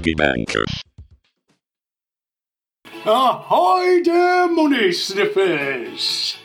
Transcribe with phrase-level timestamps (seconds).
[0.00, 0.82] piggy bankers.
[3.04, 6.38] Ahoy there, money sniffers!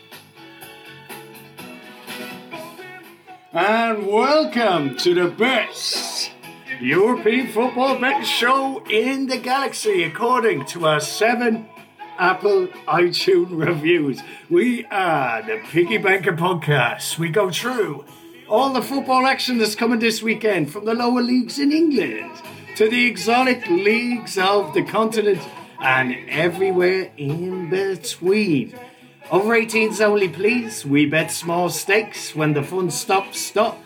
[3.53, 6.31] And welcome to the best
[6.81, 11.65] European football betting show in the galaxy, according to our seven
[12.17, 14.21] Apple iTunes reviews.
[14.49, 17.17] We are the Piggy Banker Podcast.
[17.17, 18.03] We go through
[18.49, 22.41] all the football action that's coming this weekend from the lower leagues in England
[22.75, 25.41] to the exotic leagues of the continent
[25.79, 28.77] and everywhere in between.
[29.31, 30.85] Over 18s only, please.
[30.85, 33.39] We bet small stakes when the fun stops.
[33.39, 33.79] Stop.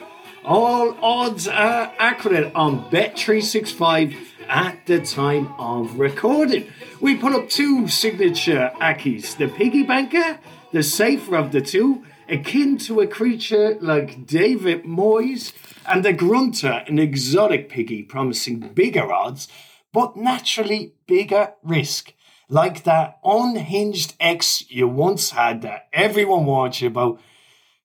[0.43, 4.15] All odds are accurate on Bet365
[4.47, 6.65] at the time of recording.
[6.99, 10.39] We put up two signature accas the piggy banker,
[10.71, 15.51] the safer of the two, akin to a creature like David Moyes,
[15.87, 19.47] and the grunter, an exotic piggy promising bigger odds,
[19.91, 22.13] but naturally bigger risk.
[22.47, 27.19] Like that unhinged ex you once had that everyone warned you about.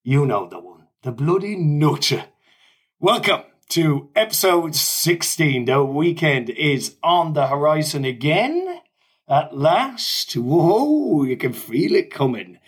[0.02, 2.26] You know the one, the bloody nutter.
[3.00, 5.64] Welcome to episode 16.
[5.64, 8.80] The weekend is on the horizon again.
[9.26, 10.34] At last.
[10.34, 12.58] Whoa, you can feel it coming.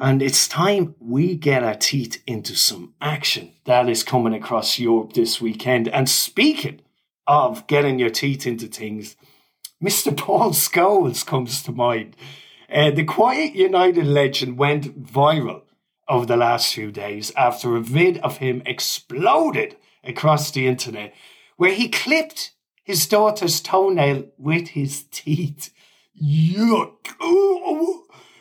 [0.00, 5.12] And it's time we get our teeth into some action that is coming across Europe
[5.12, 5.88] this weekend.
[5.88, 6.80] And speaking
[7.26, 9.14] of getting your teeth into things,
[9.82, 10.16] Mr.
[10.16, 12.16] Paul Scholes comes to mind.
[12.72, 15.62] Uh, the Quiet United legend went viral
[16.08, 21.12] over the last few days after a vid of him exploded across the internet
[21.58, 25.74] where he clipped his daughter's toenail with his teeth.
[26.20, 27.20] Yuck.
[27.22, 27.99] Ooh.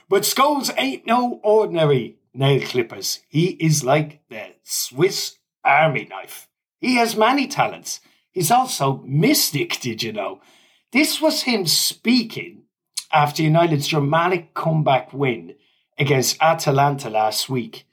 [0.10, 3.20] But Scholes ain't no ordinary nail clippers.
[3.28, 6.48] He is like the Swiss army knife.
[6.80, 8.00] He has many talents.
[8.32, 10.42] He's also mystic, did you know?
[10.92, 12.64] This was him speaking
[13.14, 15.56] after United's dramatic comeback win
[16.00, 17.86] against Atalanta last week.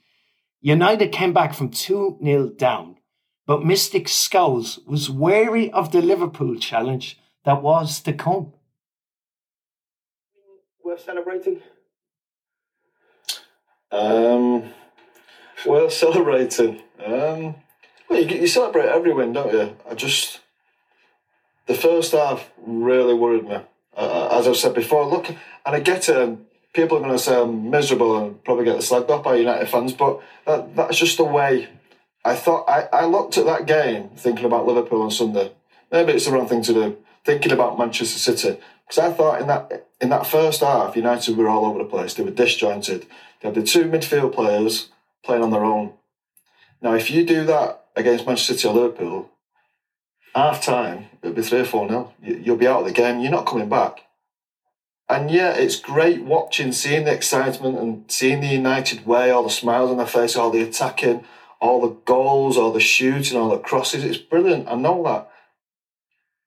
[0.59, 2.97] United came back from 2 0 down,
[3.45, 8.53] but Mystic Scholes was wary of the Liverpool challenge that was to come.
[10.83, 11.61] Worth celebrating?
[13.91, 14.73] Um,
[15.65, 16.81] well, celebrating.
[17.03, 17.55] Um,
[18.09, 19.75] well, you, you celebrate every win, don't you?
[19.89, 20.39] I just
[21.67, 23.59] the first half really worried me.
[23.95, 26.15] Uh, as I've said before, look, and I get it.
[26.15, 29.35] Um, people are going to say I'm miserable and probably get the slagged off by
[29.35, 31.67] United fans, but that, that's just the way.
[32.23, 35.51] I thought I, I looked at that game thinking about Liverpool on Sunday.
[35.91, 36.97] Maybe it's the wrong thing to do.
[37.25, 41.49] Thinking about Manchester City because I thought in that in that first half, United were
[41.49, 42.13] all over the place.
[42.13, 43.05] They were disjointed.
[43.41, 44.89] They had the two midfield players
[45.23, 45.93] playing on their own.
[46.81, 49.31] Now, if you do that against Manchester City or Liverpool,
[50.35, 52.13] half time, it'll be 3 or 4 nil.
[52.21, 53.19] You'll be out of the game.
[53.19, 54.01] You're not coming back.
[55.09, 59.49] And yeah, it's great watching, seeing the excitement and seeing the United way, all the
[59.49, 61.23] smiles on their face, all the attacking,
[61.61, 64.03] all the goals, all the shooting, all the crosses.
[64.03, 64.67] It's brilliant.
[64.67, 65.31] I know that.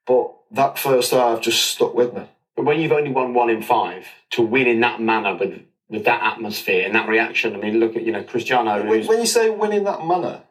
[0.06, 2.28] But that first half just stuck with me.
[2.54, 6.04] But when you've only won one in five, to win in that manner with with
[6.04, 8.88] that atmosphere and that reaction, I mean, look at you know Cristiano.
[8.88, 10.42] When, when you say win in that manner,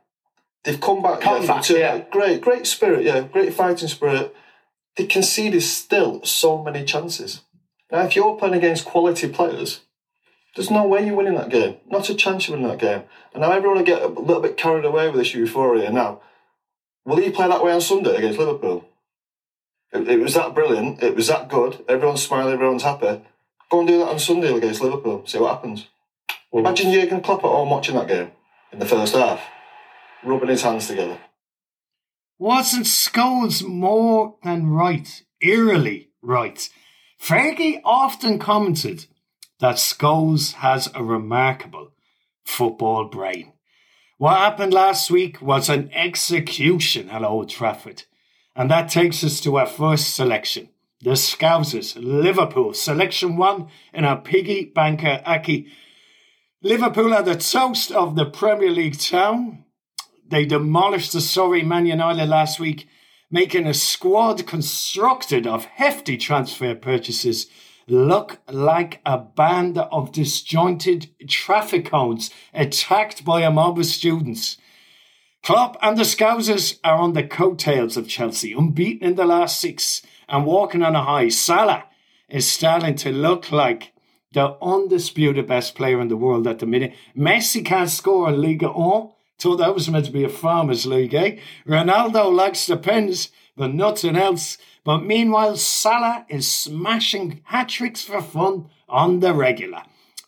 [0.63, 1.22] they've come back.
[1.22, 2.03] Come back, to, yeah.
[2.11, 3.03] Great, great spirit.
[3.03, 4.35] Yeah, great fighting spirit.
[4.97, 7.41] They conceded still so many chances.
[7.91, 9.81] Now, if you're playing against quality players,
[10.55, 11.78] there's no way you're winning that game.
[11.88, 13.03] Not a chance you're winning that game.
[13.33, 15.89] And now everyone will get a little bit carried away with this euphoria.
[15.89, 16.22] Now,
[17.05, 18.85] will he play that way on Sunday against Liverpool?
[19.94, 21.01] It, it was that brilliant.
[21.01, 21.83] It was that good.
[21.88, 22.53] Everyone's smiling.
[22.53, 23.22] Everyone's happy.
[23.69, 25.24] Go and do that on Sunday against Liverpool.
[25.25, 25.88] See what happens.
[26.52, 28.32] Well, Imagine Jurgen Klopp at home watching that game
[28.72, 29.41] in the first half,
[30.23, 31.20] rubbing his hands together.
[32.38, 36.70] Wasn't Scholes more than right, eerily right?
[37.22, 39.05] Fergie often commented
[39.59, 41.91] that Scholes has a remarkable
[42.46, 43.53] football brain.
[44.17, 48.03] What happened last week was an execution at Old Trafford.
[48.55, 50.70] And that takes us to our first selection.
[51.01, 55.66] The Scousers, Liverpool, selection one in our piggy banker acca.
[56.61, 59.63] Liverpool are the toast of the Premier League town.
[60.28, 62.90] They demolished the sorry Man United last week,
[63.31, 67.47] making a squad constructed of hefty transfer purchases
[67.87, 74.57] look like a band of disjointed traffic cones attacked by a mob of students.
[75.43, 80.02] Klopp and the Scousers are on the coattails of Chelsea, unbeaten in the last six
[80.29, 81.29] and walking on a high.
[81.29, 81.85] Salah
[82.29, 83.93] is starting to look like
[84.34, 86.93] the undisputed best player in the world at the minute.
[87.17, 89.09] Messi can't score in Liga 1
[89.40, 91.37] Thought that was meant to be a farmers' league, eh?
[91.66, 94.58] Ronaldo likes the pens, but nothing else.
[94.84, 99.84] But meanwhile, Salah is smashing hat tricks for fun on the regular.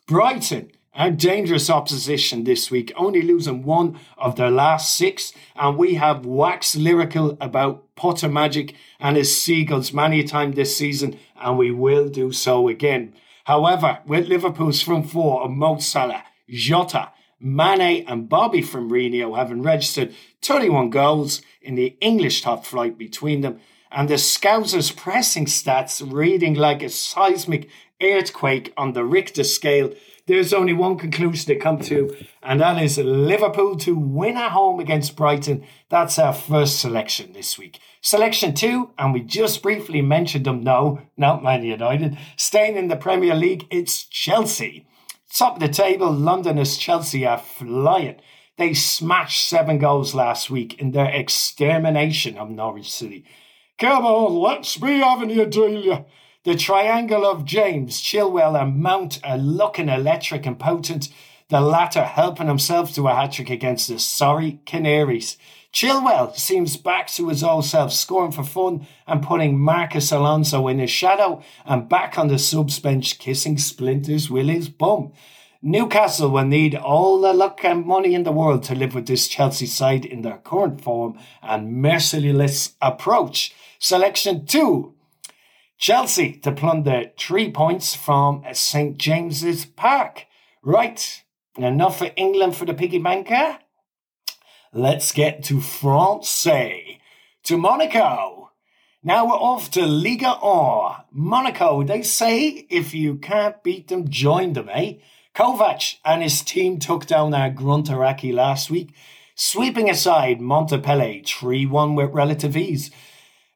[0.06, 5.94] Brighton a dangerous opposition this week, only losing one of their last six, and we
[5.94, 11.56] have waxed lyrical about Potter Magic and his seagulls many a time this season, and
[11.56, 13.14] we will do so again.
[13.44, 17.10] However, with Liverpool's front four of Mo Salah, Jota,
[17.40, 23.40] Mane, and Bobby from Firmino having registered 31 goals in the English top flight between
[23.40, 23.60] them,
[23.90, 27.68] and the Scousers' pressing stats reading like a seismic
[28.02, 29.92] earthquake on the Richter scale
[30.26, 34.78] there's only one conclusion to come to, and that is Liverpool to win at home
[34.78, 35.64] against Brighton.
[35.88, 37.80] That's our first selection this week.
[38.00, 40.62] Selection two, and we just briefly mentioned them.
[40.62, 42.16] No, not Man United.
[42.36, 44.86] Staying in the Premier League, it's Chelsea.
[45.34, 48.20] Top of the table, Londoners Chelsea are flying.
[48.58, 53.24] They smashed seven goals last week in their extermination of Norwich City.
[53.78, 56.04] Come on, let's be having you, Delia.
[56.44, 61.08] The triangle of James, Chilwell, and Mount are looking electric and potent,
[61.48, 65.36] the latter helping himself to a hat trick against the sorry Canaries.
[65.72, 70.80] Chilwell seems back to his old self, scoring for fun and putting Marcos Alonso in
[70.80, 75.12] his shadow and back on the subs bench, kissing splinters with his bum.
[75.62, 79.28] Newcastle will need all the luck and money in the world to live with this
[79.28, 83.54] Chelsea side in their current form and merciless approach.
[83.78, 84.96] Selection two
[85.82, 90.26] Chelsea to plunder three points from St James's Park.
[90.62, 91.24] Right,
[91.56, 93.58] enough for England for the piggy banker.
[94.72, 98.52] Let's get to France, to Monaco.
[99.02, 100.98] Now we're off to Liga Or.
[101.10, 104.98] Monaco, they say if you can't beat them, join them, eh?
[105.34, 108.94] Kovac and his team took down our Grunter acca last week,
[109.34, 112.92] sweeping aside Montpellier 3 1 with relative ease.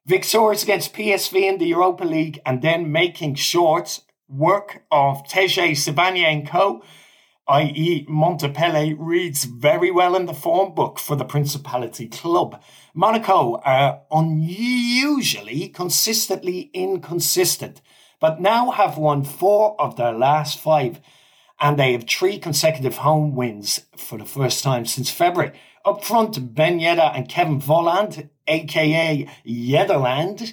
[0.06, 6.32] Victorious against PSV in the Europa League and then making short work of Téji Savanier
[6.32, 6.81] and co,
[7.49, 8.06] i.e.
[8.08, 12.62] Montpellier, reads very well in the form book for the Principality Club.
[12.94, 17.82] Monaco are unusually consistently inconsistent,
[18.20, 21.00] but now have won four of their last five,
[21.58, 25.50] and they have three consecutive home wins for the first time since February.
[25.86, 30.52] Up front, Ben Yedder and Kevin Volland aka Yederland,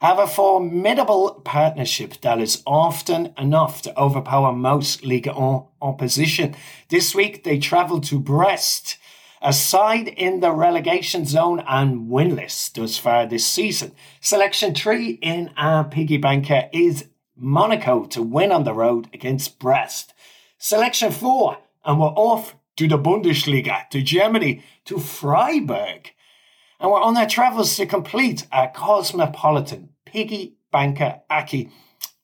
[0.00, 6.56] have a formidable partnership that is often enough to overpower most Liga 1 opposition.
[6.88, 8.98] This week they travel to Brest,
[9.40, 13.92] a side in the relegation zone and winless thus far this season.
[14.20, 17.06] Selection 3 in our piggy banker is
[17.36, 20.12] Monaco to win on the road against Brest.
[20.58, 26.12] Selection 4 and we're off to the Bundesliga, to Germany, to Freiburg
[26.82, 31.70] and we're on our travels to complete our cosmopolitan piggy banker acca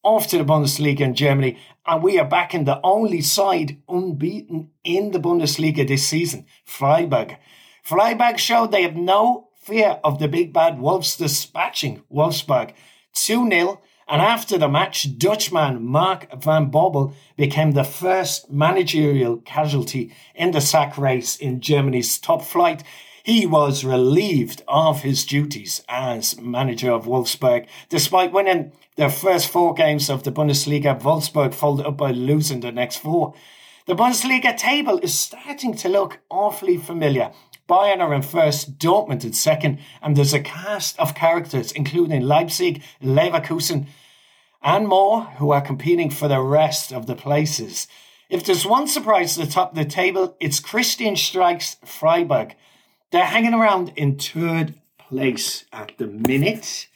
[0.02, 4.70] off to the Bundesliga in Germany, and we are back in the only side unbeaten
[4.82, 7.36] in the Bundesliga this season, Freiburg.
[7.84, 12.72] Freiburg showed they have no fear of the big bad Wolves dispatching Wolfsburg
[13.12, 13.80] 2 0.
[14.08, 20.62] And after the match, Dutchman Mark van Bommel became the first managerial casualty in the
[20.62, 22.82] sack race in Germany's top flight.
[23.22, 27.66] He was relieved of his duties as manager of Wolfsburg.
[27.90, 32.72] Despite winning their first four games of the Bundesliga, Wolfsburg folded up by losing the
[32.72, 33.34] next four.
[33.84, 37.32] The Bundesliga table is starting to look awfully familiar.
[37.68, 42.82] Bayern are in first, Dortmund in second, and there's a cast of characters, including Leipzig,
[43.02, 43.86] Leverkusen,
[44.62, 47.86] and more, who are competing for the rest of the places.
[48.30, 52.56] If there's one surprise at the top of the table, it's Christian Streich Freiburg.
[53.10, 56.88] They're hanging around in third place at the minute.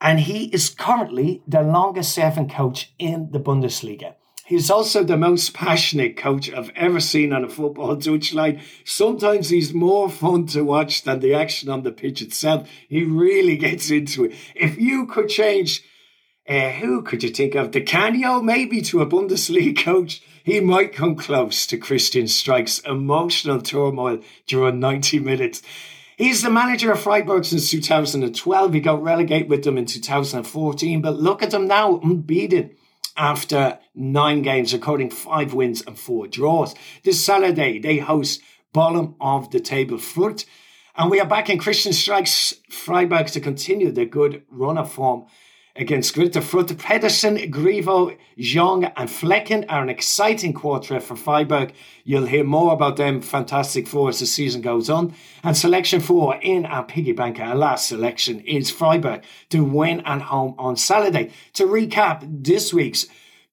[0.00, 4.14] And he is currently the longest serving coach in the Bundesliga.
[4.52, 8.60] He's also the most passionate coach I've ever seen on a football touchline.
[8.84, 12.68] Sometimes he's more fun to watch than the action on the pitch itself.
[12.86, 14.34] He really gets into it.
[14.54, 15.82] If you could change,
[16.46, 17.70] uh, who could you think of?
[17.70, 20.22] Di Canio maybe to a Bundesliga coach?
[20.44, 25.62] he might come close to Christian Streich's emotional turmoil during 90 minutes.
[26.18, 28.74] He's the manager of Freiburg since 2012.
[28.74, 32.76] He got relegated with them in 2014, but look at them now, unbeaten
[33.16, 36.74] after nine games, recording five wins and four draws.
[37.04, 38.40] This Saturday, they host
[38.72, 40.44] bottom of the table Fürth.
[40.96, 45.26] And we are back in Christian Streich's Freiburg to continue their good run of form
[45.76, 46.78] against Greuther Fürth.
[46.78, 51.72] Petersen, Grifo, Jeong, and Flekken are an exciting quartet for Freiburg.
[52.04, 55.14] You'll hear more about them fantastic four as the season goes on.
[55.42, 60.22] And selection four in our piggy banker, our last selection, is Freiburg to win at
[60.22, 61.32] home on Saturday.
[61.54, 63.06] To recap this week's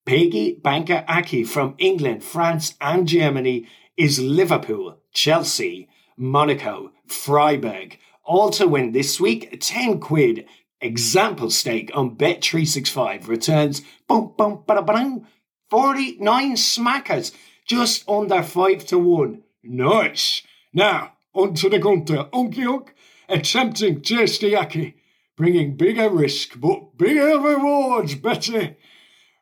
[0.06, 7.98] piggy banker acca from England, France, and Germany is Liverpool, Chelsea, Monaco, Freiburg.
[8.24, 10.46] All to win this week, 10 quid
[10.82, 15.26] example stake on Bet365 returns boom, boom, ba bang,
[15.70, 17.32] 49 smackers,
[17.66, 19.44] just under 5 to 1.
[19.64, 20.42] Nice.
[20.74, 22.30] Now, on to the Grunter.
[22.32, 22.94] Unky Unk,
[23.28, 24.96] attempting tasty yaki,
[25.38, 28.78] bringing bigger risk but bigger rewards, Betty.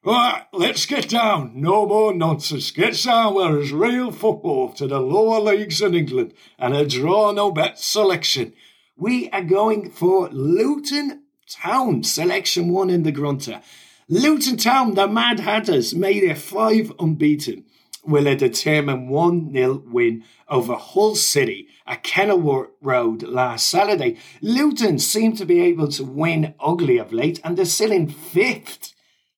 [0.03, 1.51] Right, let's get down.
[1.55, 2.71] No more nonsense.
[2.71, 7.31] Get down where there's real football to the lower leagues in England and a draw
[7.31, 8.53] no bet selection.
[8.95, 13.61] We are going for Luton Town, selection one in the Grunter.
[14.09, 17.63] Luton Town, the Mad Hatters, made it five unbeaten.
[18.03, 24.17] Will a determined 1 0 win over Hull City at Kenilworth Road last Saturday.
[24.41, 28.93] Luton seem to be able to win ugly of late, and they're still in fifth.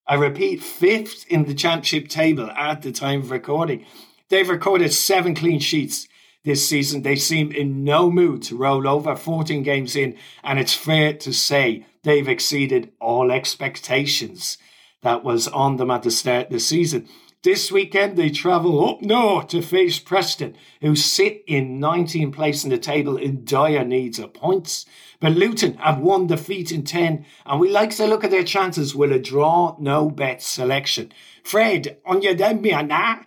[0.08, 3.86] I repeat, fifth in the championship table at the time of recording.
[4.30, 6.08] They've recorded seven clean sheets
[6.44, 7.04] this season.
[7.04, 11.34] They seem in no mood to roll over 14 games in, and it's fair to
[11.34, 14.58] say they've exceeded all expectations
[15.02, 17.08] that was on them at the start of the season.
[17.42, 22.70] This weekend, they travel up north to face Preston, who sit in 19th place in
[22.70, 24.86] the table in dire needs of points.
[25.22, 28.94] But Luton have one defeat in 10, and we like to look at their chances
[28.94, 31.14] with a draw no bet selection.
[31.42, 33.20] Fred, on your na,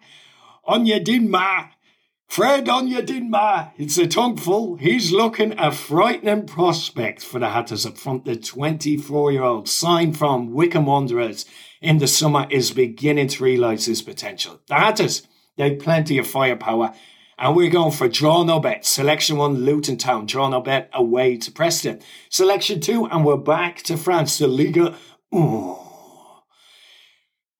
[2.33, 4.77] Fred Onyedinma, it's a tongue full.
[4.77, 8.25] He's looking a frightening prospect for the Hatters up front.
[8.25, 11.45] The 24 year old signed from Wycombe Wanderers
[11.83, 14.63] in the summer is beginning to realise his potential.
[14.67, 16.95] The Hatters, they've plenty of firepower.
[17.37, 18.87] And we're going for draw no bet.
[18.87, 20.25] Selection one, Luton Town.
[20.25, 22.01] Draw no bet away to Preston.
[22.31, 24.97] Selection two, and we're back to France, the Liga.
[25.35, 25.82] Ooh.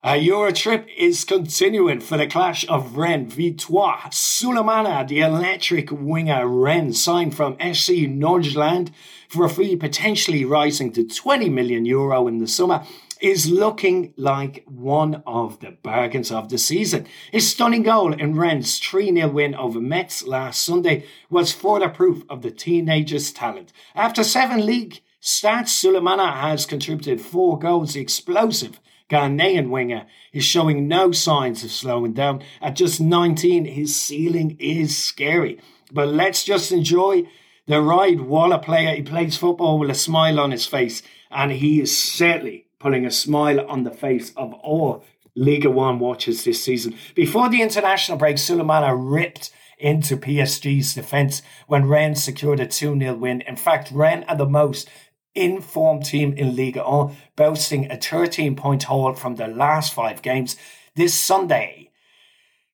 [0.05, 4.09] A Euro trip is continuing for the clash of Rennes Victoire.
[4.09, 8.91] Sulemana, the electric winger Rennes, signed from SC Nordjylland
[9.29, 12.83] for a fee potentially rising to 20 million euro in the summer,
[13.21, 17.07] is looking like one of the bargains of the season.
[17.31, 22.23] His stunning goal in Rennes' 3 0 win over Metz last Sunday was further proof
[22.29, 23.71] of the teenager's talent.
[23.95, 27.95] After seven league starts, Sulemana has contributed four goals.
[27.95, 28.81] Explosive
[29.13, 32.41] Ghanaian winger is showing no signs of slowing down.
[32.59, 35.59] At just 19, his ceiling is scary.
[35.91, 37.27] But let's just enjoy
[37.67, 38.95] the ride while a player.
[38.95, 43.11] He plays football with a smile on his face, and he is certainly putting a
[43.11, 45.05] smile on the face of all
[45.35, 46.95] Liga One watchers this season.
[47.13, 53.13] Before the international break, Sulemana ripped into PSG's defence when Rennes secured a 2 0
[53.15, 53.41] win.
[53.41, 54.89] In fact, Rennes are the most
[55.35, 60.55] informed team in Liga 1, boasting a 13 point haul from their last five games.
[60.95, 61.91] This Sunday,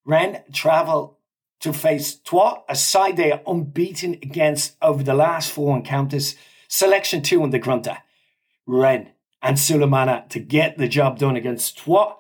[0.06, 1.20] Rennes travel
[1.62, 6.36] to face Troyes, a side they are unbeaten against over the last four encounters.
[6.68, 7.98] Selection two in the Grunter.
[8.66, 9.10] Rennes
[9.42, 12.16] and Sulemana to get the job done against Troyes,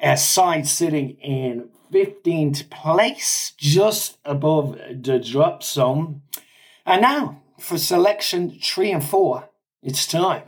[0.00, 6.22] a side sitting in 15th place, just above the drop zone.
[6.84, 9.48] And now for selection three and four.
[9.82, 10.44] It's time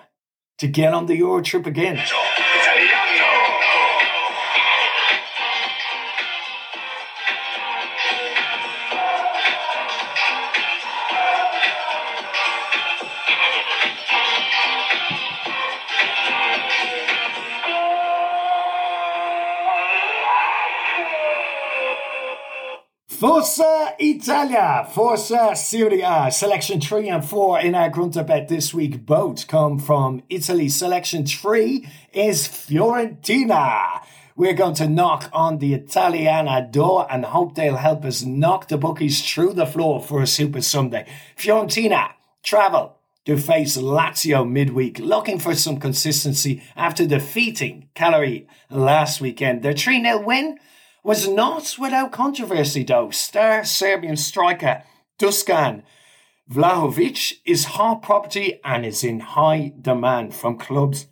[0.59, 2.03] to get on the Euro trip again.
[23.09, 29.05] Forza Italia, Forza Serie A, selection three and four in our Grunterbet this week.
[29.05, 30.69] Both come from Italy.
[30.69, 34.01] Selection three is Fiorentina.
[34.37, 38.79] We're going to knock on the Italiana door and hope they'll help us knock the
[38.79, 41.05] bookies through the floor for a Super Sunday.
[41.37, 42.13] Fiorentina
[42.45, 49.65] travel to face Lazio midweek, looking for some consistency after defeating Cagliari last weekend.
[49.65, 50.59] Their 3 0 win
[51.09, 53.09] was not without controversy, though.
[53.09, 54.83] Star Serbian striker
[55.19, 55.83] Dusan
[56.53, 61.07] Vlahovic is hot property and is in high demand from clubs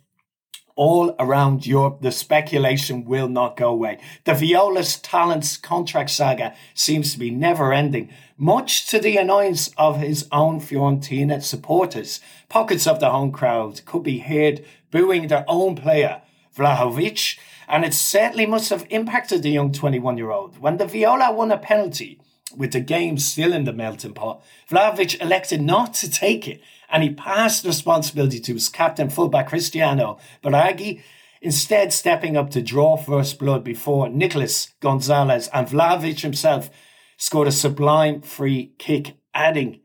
[0.75, 2.01] all around Europe.
[2.01, 3.97] The speculation will not go away.
[4.25, 9.97] The Viola's talents contract saga seems to be never ending, much to the annoyance of
[9.97, 12.19] his own Fiorentina supporters.
[12.49, 16.21] Pockets of the home crowd could be heard booing their own player,
[16.57, 17.37] Vlahovic,
[17.67, 20.59] and it certainly must have impacted the young 21 year old.
[20.59, 22.19] When the Viola won a penalty,
[22.55, 27.03] with the game still in the melting pot, Vlahovic elected not to take it and
[27.03, 31.01] he passed responsibility to his captain fullback Cristiano Biraghi,
[31.41, 36.69] instead stepping up to draw first blood before Nicolas Gonzalez and Vlahovic himself
[37.17, 39.81] scored a sublime free kick, adding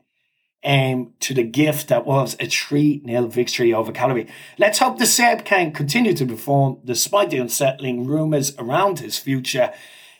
[0.63, 4.27] um, to the gift that was a 3 0 victory over Cagliari.
[4.57, 9.73] Let's hope the Serb can continue to perform despite the unsettling rumours around his future.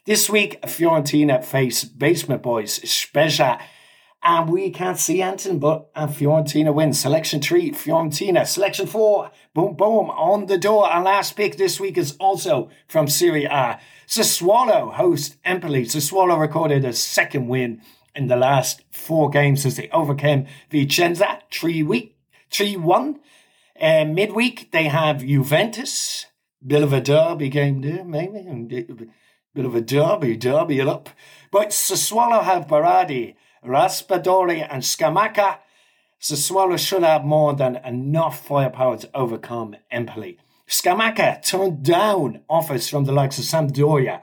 [0.05, 3.57] This week, Fiorentina face Basement Boys Spezia,
[4.21, 6.93] and we can't see anything but a Fiorentina win.
[6.93, 8.45] Selection three, Fiorentina.
[8.45, 10.89] Selection four, boom, boom, on the door.
[10.89, 13.79] Our last pick this week is also from Serie A.
[14.07, 15.85] Sassuolo host Empoli.
[15.85, 17.81] Sassuolo recorded a second win
[18.15, 22.17] in the last four games as they overcame Vicenza 3 week,
[22.51, 23.19] 3 1.
[23.81, 26.27] Uh, midweek, they have Juventus.
[26.65, 28.41] Bit of a derby game there, maybe.
[29.53, 31.09] Bit of a derby, derby it up.
[31.51, 35.57] But Sassuolo have Berardi, Raspadori, and Scamacca.
[36.21, 40.37] Sassuolo should have more than enough firepower to overcome Empoli.
[40.67, 44.21] Scamacca turned down offers from the likes of Sampdoria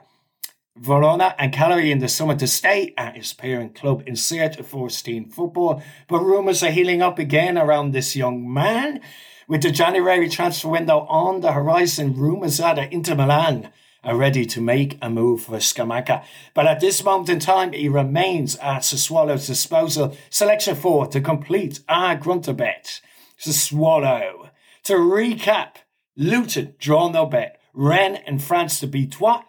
[0.77, 5.29] Verona and Cagliari in the summer to stay at his parent club in first team
[5.29, 9.01] football, but rumours are healing up again around this young man.
[9.47, 13.69] With the January transfer window on the horizon, rumours are that Inter Milan
[14.01, 16.23] are ready to make a move for Scamacca.
[16.53, 20.15] But at this moment in time, he remains at Sassuolo's disposal.
[20.29, 23.01] Selection four to complete our grunter bet.
[23.37, 24.49] Sassuolo.
[24.85, 25.75] To recap,
[26.15, 27.59] Luton draw no bet.
[27.73, 29.43] Rennes and France to beat Troyes.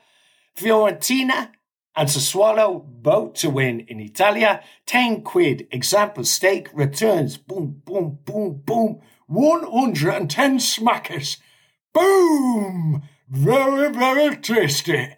[0.56, 1.50] Fiorentina
[1.94, 4.62] and Sassuolo both to win in Italia.
[4.86, 7.36] 10 quid example stake returns.
[7.36, 9.00] Boom, boom, boom, boom.
[9.26, 11.38] 110 smackers.
[11.92, 13.02] Boom!
[13.28, 15.16] Very, very tasty.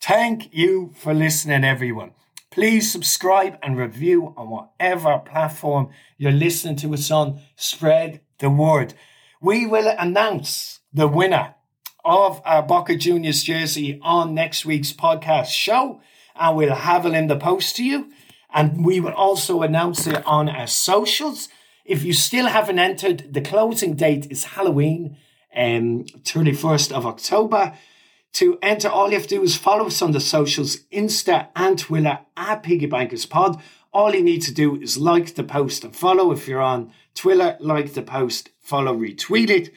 [0.00, 2.12] Thank you for listening, everyone.
[2.50, 7.40] Please subscribe and review on whatever platform you're listening to us on.
[7.56, 8.94] Spread the word.
[9.40, 11.54] We will announce the winner
[12.04, 16.00] of our Boca Juniors jersey on next week's podcast show.
[16.34, 18.12] And we'll have it in the post to you.
[18.52, 21.48] And we will also announce it on our socials.
[21.84, 25.16] If you still haven't entered, the closing date is Halloween,
[25.54, 27.74] um, 31st of October.
[28.34, 31.78] To enter, all you have to do is follow us on the socials, Insta and
[31.78, 33.60] Twitter at Piggy Bankers Pod.
[33.92, 36.32] All you need to do is like the post and follow.
[36.32, 39.70] If you're on Twitter, like the post, follow, retweet it.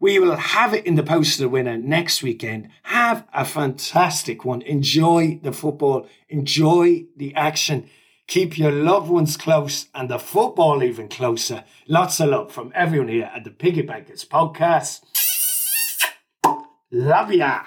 [0.00, 2.68] We will have it in the post of the winner next weekend.
[2.84, 4.62] Have a fantastic one.
[4.62, 6.06] Enjoy the football.
[6.28, 7.90] Enjoy the action.
[8.28, 11.64] Keep your loved ones close and the football even closer.
[11.88, 15.00] Lots of love from everyone here at the Piggy Bankers podcast.
[16.92, 17.62] Love ya.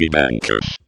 [0.00, 0.79] Piggy Bankers.